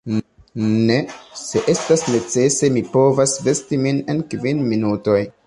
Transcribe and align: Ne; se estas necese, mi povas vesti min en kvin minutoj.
Ne; 0.85 0.95
se 1.41 1.61
estas 1.73 2.05
necese, 2.15 2.71
mi 2.79 2.83
povas 2.97 3.35
vesti 3.49 3.81
min 3.85 4.03
en 4.15 4.27
kvin 4.35 4.67
minutoj. 4.73 5.21